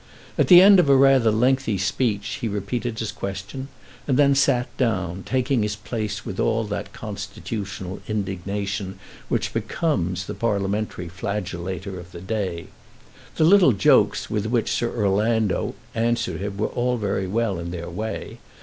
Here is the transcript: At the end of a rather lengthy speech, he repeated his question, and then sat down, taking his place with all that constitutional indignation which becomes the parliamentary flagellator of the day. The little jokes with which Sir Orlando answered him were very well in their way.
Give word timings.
At 0.35 0.47
the 0.47 0.63
end 0.63 0.79
of 0.79 0.89
a 0.89 0.95
rather 0.95 1.29
lengthy 1.29 1.77
speech, 1.77 2.39
he 2.41 2.47
repeated 2.47 2.97
his 2.97 3.11
question, 3.11 3.67
and 4.07 4.17
then 4.17 4.33
sat 4.33 4.65
down, 4.75 5.21
taking 5.21 5.61
his 5.61 5.75
place 5.75 6.25
with 6.25 6.39
all 6.39 6.63
that 6.63 6.91
constitutional 6.91 8.01
indignation 8.07 8.97
which 9.29 9.53
becomes 9.53 10.25
the 10.25 10.33
parliamentary 10.33 11.07
flagellator 11.07 11.99
of 11.99 12.13
the 12.13 12.19
day. 12.21 12.65
The 13.35 13.43
little 13.43 13.73
jokes 13.73 14.27
with 14.27 14.47
which 14.47 14.71
Sir 14.71 14.89
Orlando 14.89 15.75
answered 15.93 16.41
him 16.41 16.57
were 16.57 16.97
very 16.97 17.27
well 17.27 17.59
in 17.59 17.69
their 17.69 17.87
way. 17.87 18.39